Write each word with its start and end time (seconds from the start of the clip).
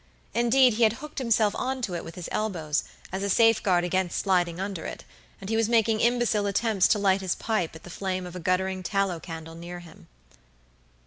Indeed, 0.33 0.73
he 0.73 0.81
had 0.83 0.93
hooked 0.93 1.19
himself 1.19 1.53
on 1.55 1.83
to 1.83 1.93
it 1.93 2.03
with 2.03 2.15
his 2.15 2.27
elbows, 2.31 2.83
as 3.11 3.21
a 3.21 3.29
safeguard 3.29 3.83
against 3.83 4.17
sliding 4.17 4.59
under 4.59 4.85
it, 4.87 5.03
and 5.39 5.47
he 5.47 5.55
was 5.55 5.69
making 5.69 5.99
imbecile 5.99 6.47
attempts 6.47 6.87
to 6.87 6.97
light 6.97 7.21
his 7.21 7.35
pipe 7.35 7.75
at 7.75 7.83
the 7.83 7.89
flame 7.91 8.25
of 8.25 8.35
a 8.35 8.39
guttering 8.39 8.81
tallow 8.81 9.19
candle 9.19 9.53
near 9.53 9.77
him. 9.81 10.07